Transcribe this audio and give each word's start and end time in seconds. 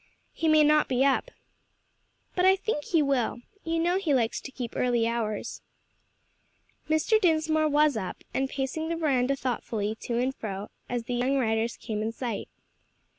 "He 0.33 0.47
may 0.47 0.63
not 0.63 0.87
be 0.87 1.05
up." 1.05 1.29
"But 2.33 2.43
I 2.43 2.55
think 2.55 2.85
he 2.85 3.03
will; 3.03 3.41
you 3.63 3.77
know 3.77 3.99
he 3.99 4.15
likes 4.15 4.41
to 4.41 4.51
keep 4.51 4.75
early 4.75 5.05
hours." 5.07 5.61
Mr. 6.89 7.21
Dinsmore 7.21 7.69
was 7.69 7.95
up 7.95 8.23
and 8.33 8.49
pacing 8.49 8.89
the 8.89 8.95
veranda 8.95 9.35
thoughtfully 9.35 9.93
to 9.99 10.17
and 10.17 10.33
fro, 10.33 10.71
as 10.89 11.03
the 11.03 11.13
young 11.13 11.37
riders 11.37 11.77
came 11.77 12.01
in 12.01 12.11
sight. 12.11 12.49